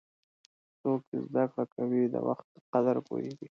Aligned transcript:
څوک 0.81 0.99
چې 1.09 1.15
زده 1.29 1.43
کړه 1.51 1.65
کوي، 1.75 2.01
د 2.13 2.15
وخت 2.27 2.47
قدر 2.73 2.97
پوهیږي. 3.07 3.47